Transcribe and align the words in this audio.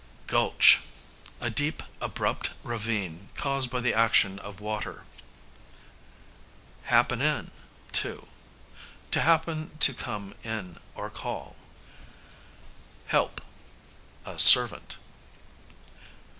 Gulch, 0.25 0.79
a 1.39 1.51
deep 1.51 1.83
abrupt 2.01 2.49
ravine, 2.63 3.29
caused 3.35 3.69
by 3.69 3.81
the 3.81 3.93
action 3.93 4.39
of 4.39 4.59
water. 4.59 5.05
Happen 6.85 7.21
in, 7.21 7.51
to; 7.91 8.27
to 9.11 9.21
happen 9.21 9.77
to 9.77 9.93
come 9.93 10.33
in 10.41 10.79
or 10.95 11.11
call. 11.11 11.55
Help, 13.09 13.41
a 14.25 14.39
servant. 14.39 14.97